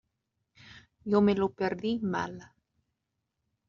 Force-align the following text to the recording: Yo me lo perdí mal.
Yo 1.11 1.21
me 1.27 1.35
lo 1.41 1.49
perdí 1.61 1.93
mal. 2.01 2.35